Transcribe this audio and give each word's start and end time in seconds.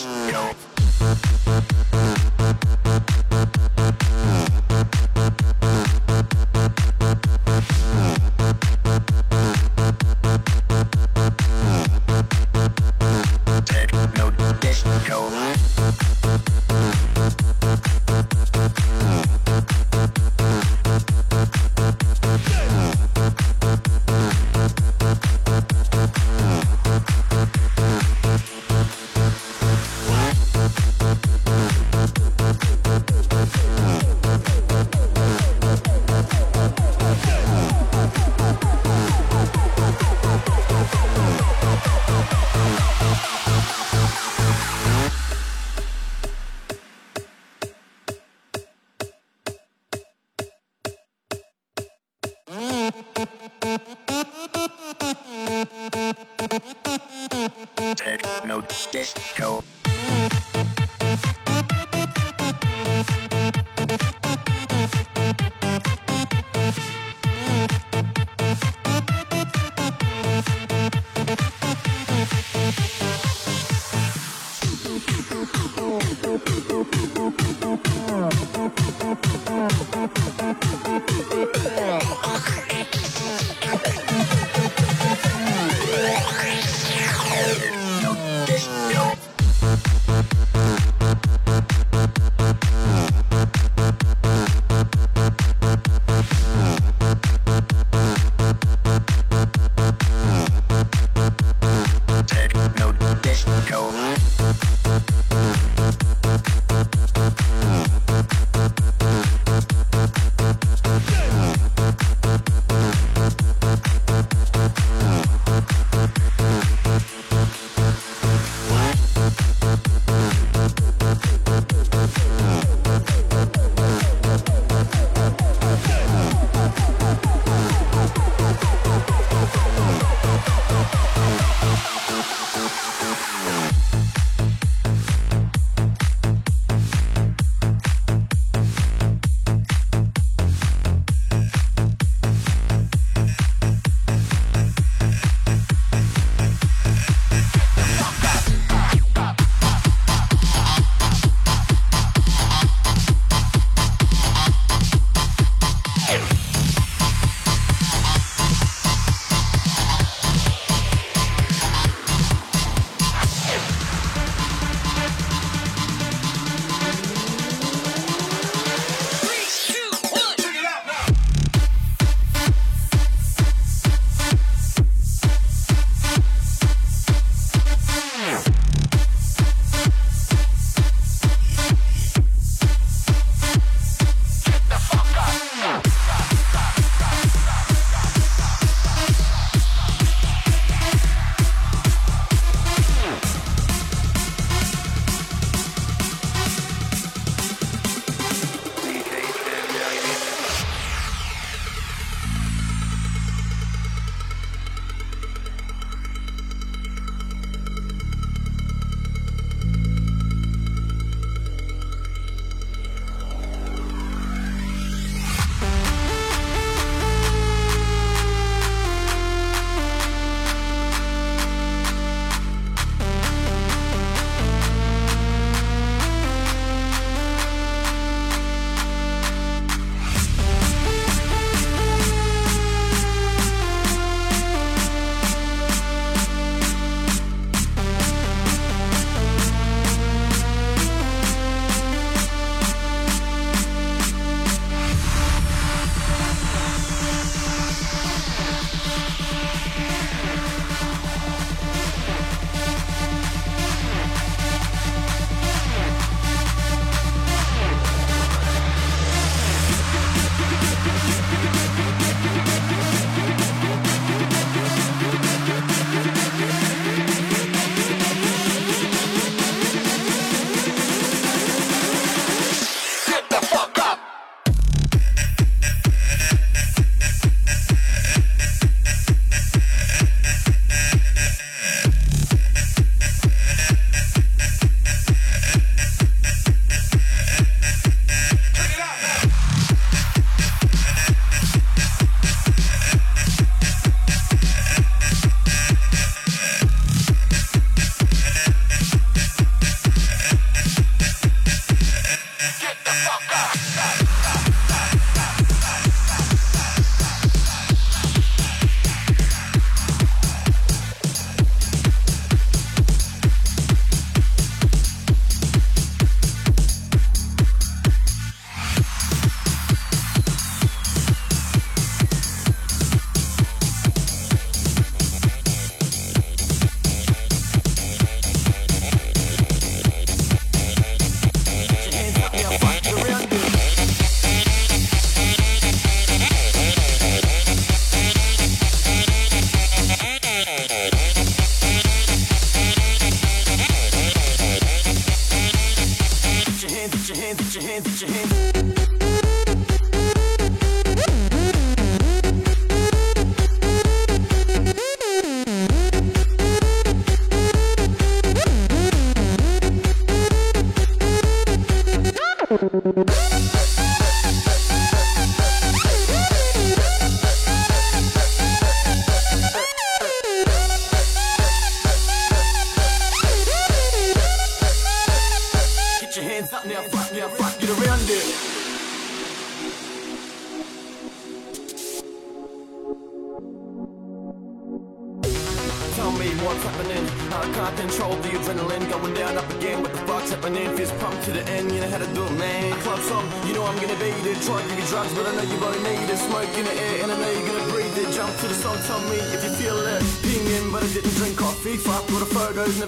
disco. 0.00 1.99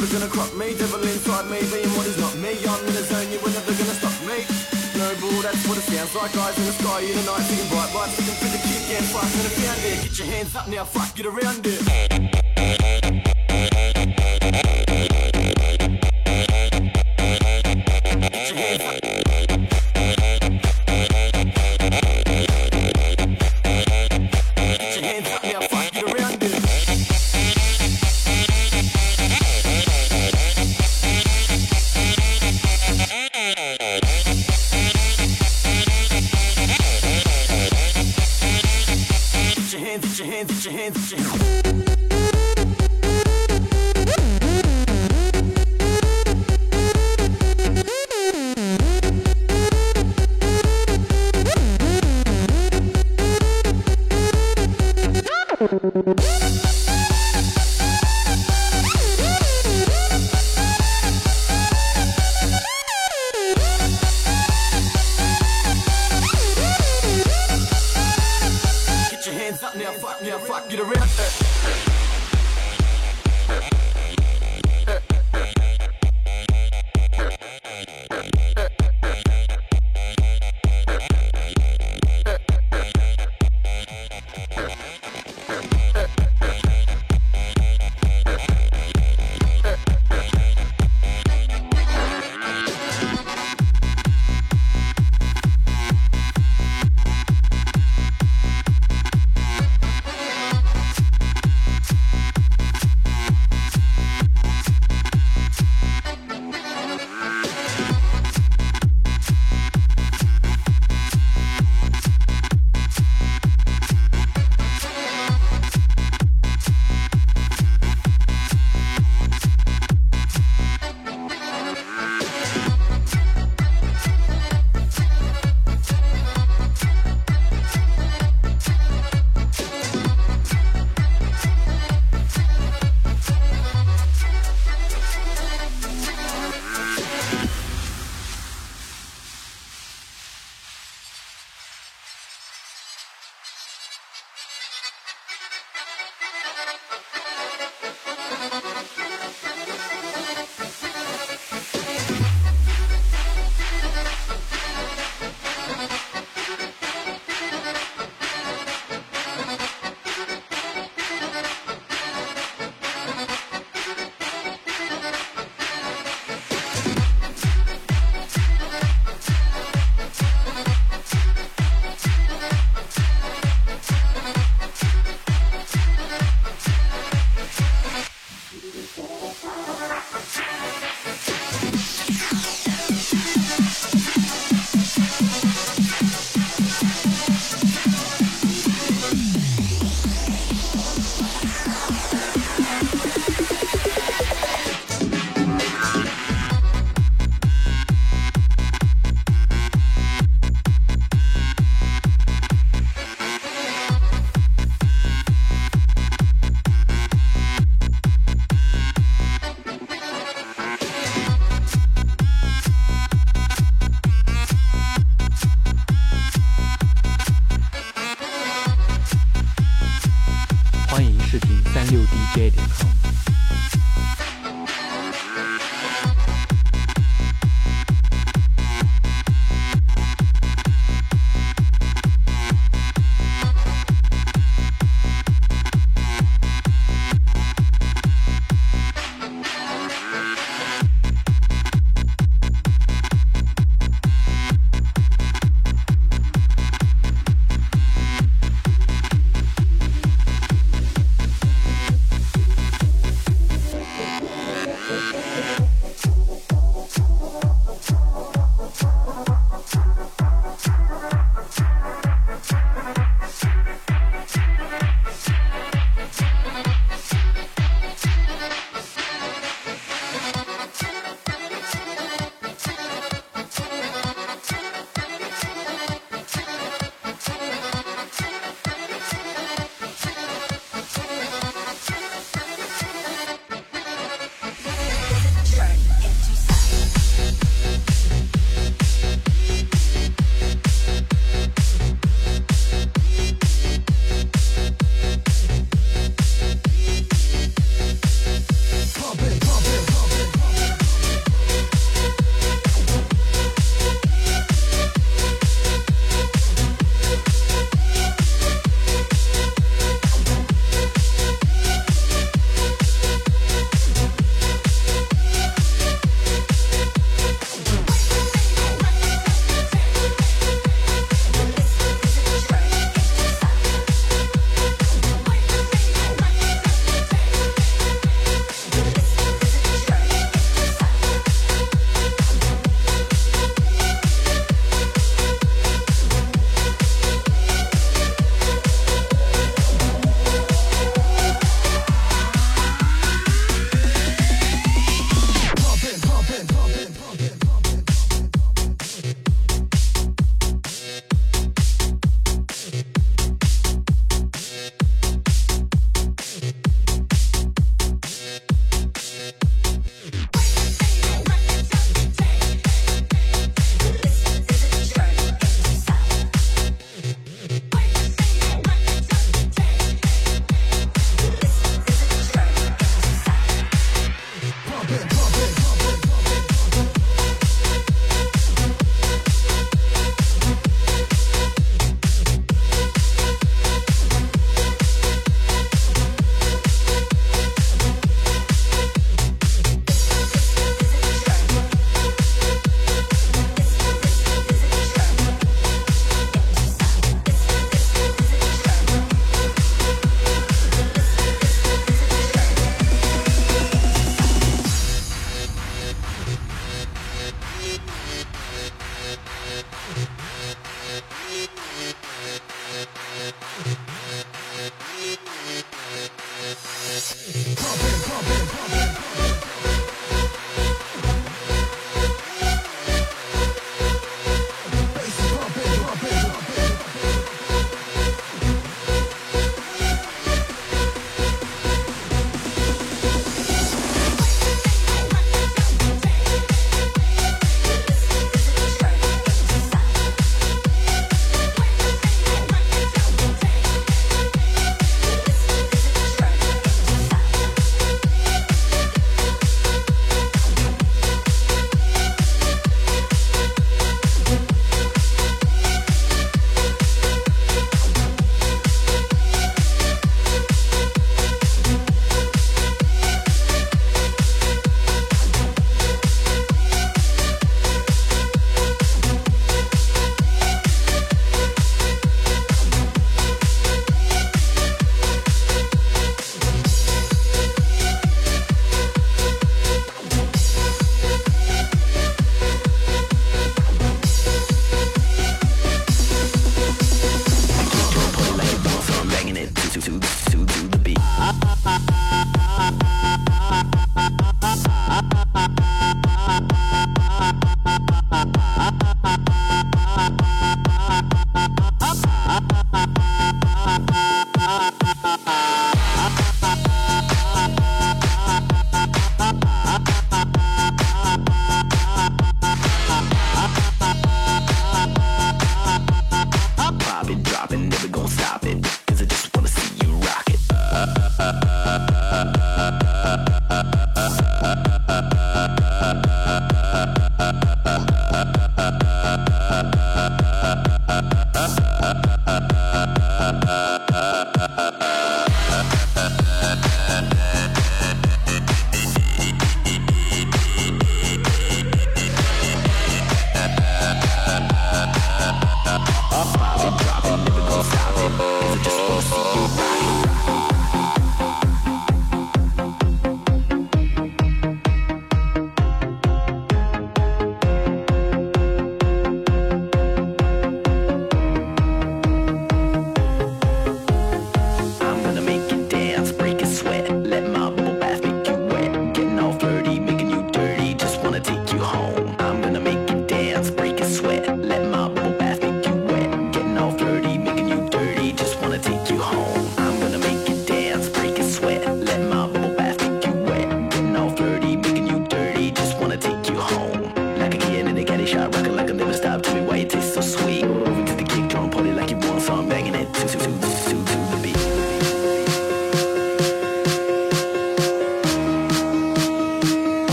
never 0.00 0.18
gonna 0.18 0.32
crop 0.32 0.54
me. 0.54 0.74
Devil 0.74 1.02
inside 1.02 1.50
me, 1.50 1.60
being 1.68 1.92
what 1.96 2.06
is 2.06 2.16
not 2.18 2.34
me. 2.36 2.56
I'm 2.64 2.80
in 2.88 2.96
a 2.96 3.02
zone, 3.04 3.30
you 3.30 3.38
were 3.40 3.50
never 3.52 3.72
gonna 3.72 3.96
stop 4.00 4.16
me. 4.24 4.44
No 4.96 5.12
Snowball, 5.12 5.42
that's 5.42 5.68
what 5.68 5.76
it 5.76 5.84
sounds 5.84 6.14
like. 6.14 6.36
Eyes 6.36 6.58
in 6.58 6.64
the 6.64 6.72
sky, 6.72 7.00
in 7.00 7.14
the 7.16 7.24
night, 7.28 7.44
seeing 7.44 7.68
bright 7.68 7.92
lights, 7.94 8.16
looking 8.16 8.38
for 8.40 8.48
the 8.48 8.60
kick 8.64 8.96
and 8.96 9.04
fight. 9.12 9.28
And 9.28 9.46
if 9.46 9.60
you 9.60 9.68
out 9.68 10.02
get 10.02 10.18
your 10.18 10.26
hands 10.28 10.56
up 10.56 10.68
now, 10.68 10.84
fuck, 10.84 11.14
get 11.14 11.26
around 11.26 11.66
it. 11.66 12.09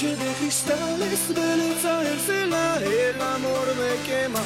noche 0.00 0.16
de 0.16 0.32
cristales 0.32 1.28
belleza 1.28 2.02
en 2.10 2.20
cela, 2.20 2.76
el 2.78 3.20
amor 3.20 3.66
me 3.76 4.08
quema, 4.08 4.40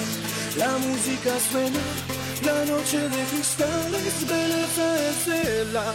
la 0.57 0.79
música 0.79 1.31
suena, 1.49 1.79
la 2.45 2.65
noche 2.65 2.99
de 2.99 3.25
cristales 3.31 4.27
belleza 4.27 5.07
en 5.07 5.15
cela. 5.25 5.95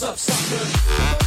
What's 0.00 0.30
up, 0.30 0.34
sucker? 0.34 1.19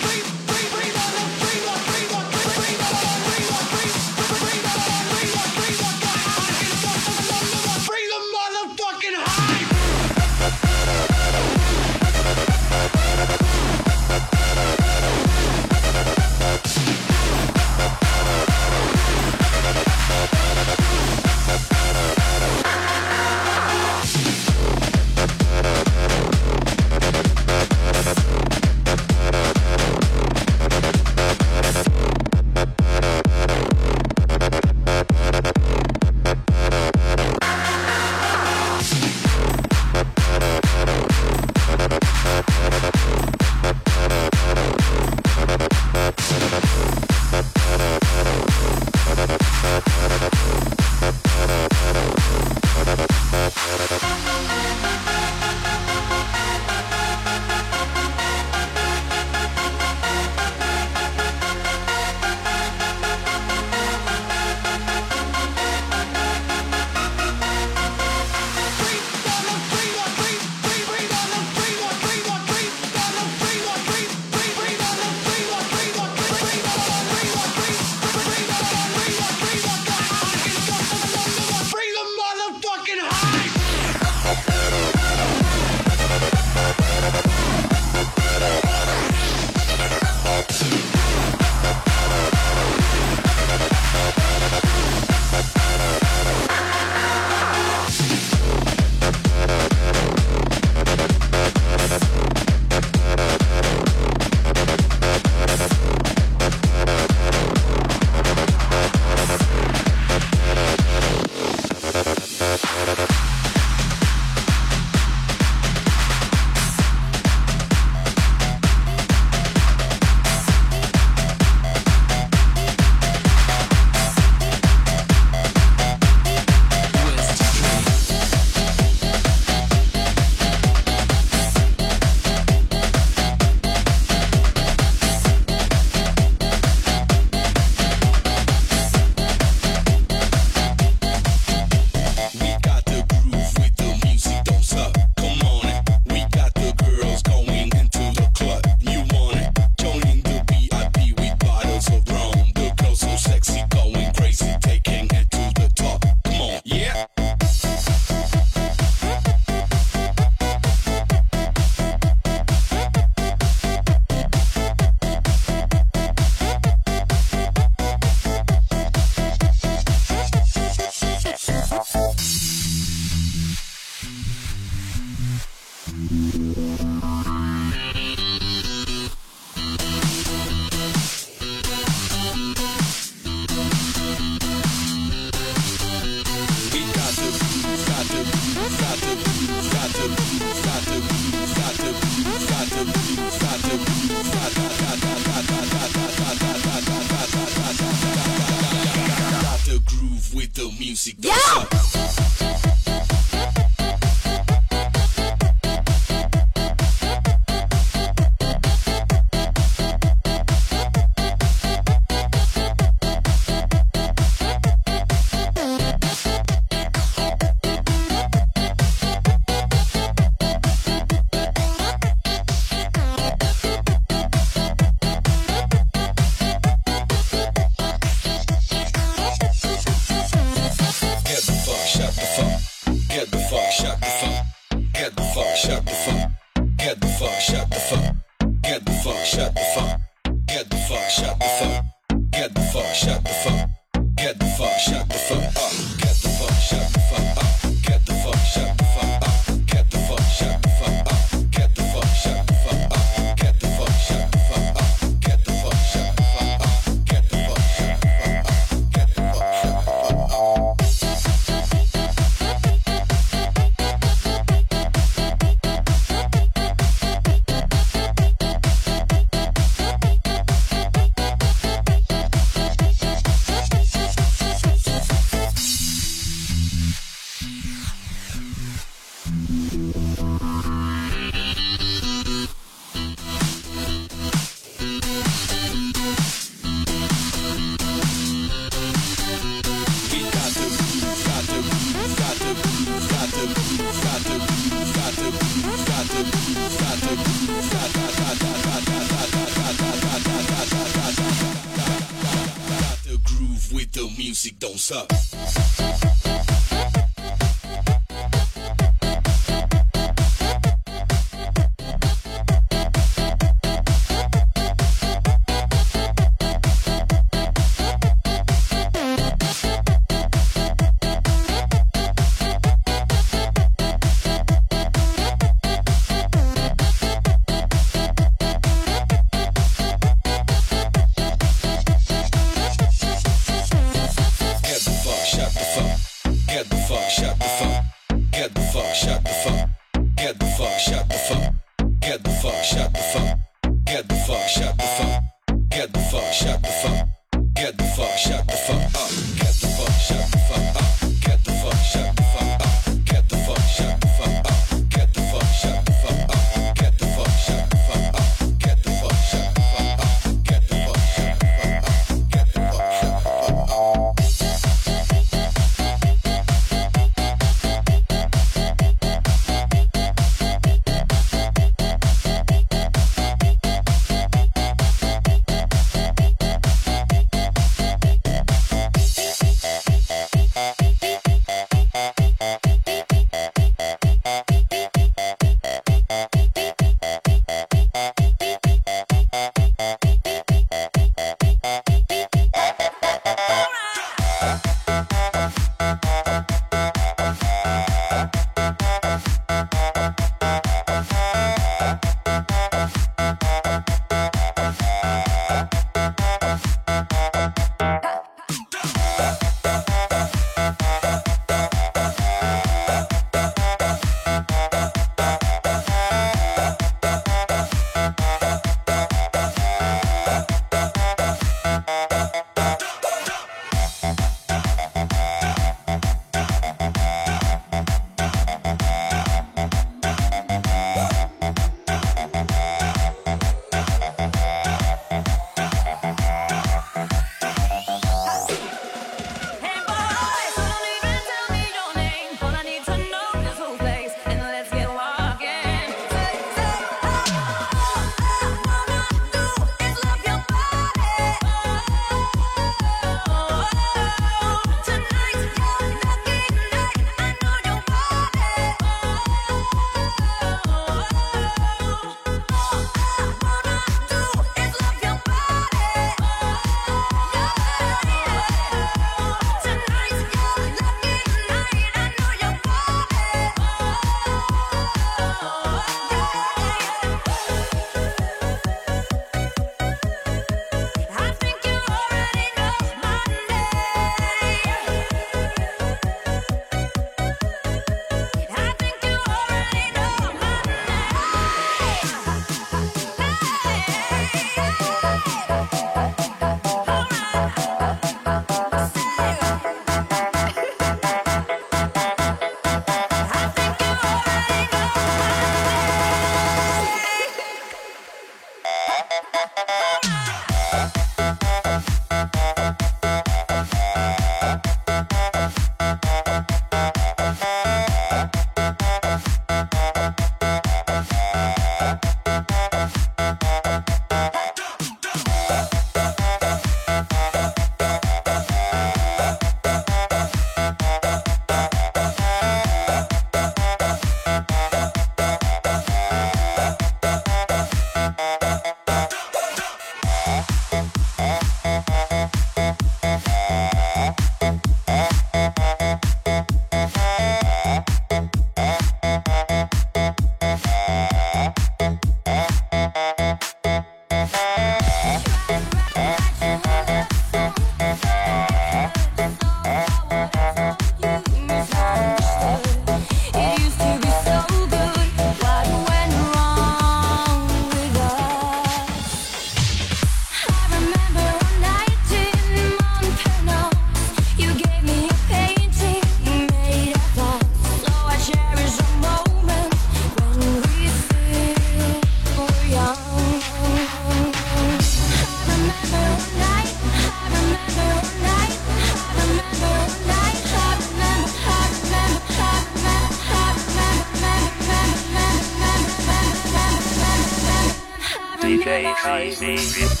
Baby. 599.51 600.00